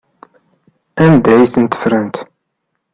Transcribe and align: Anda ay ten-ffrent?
Anda 1.05 1.31
ay 1.37 1.47
ten-ffrent? 1.53 2.15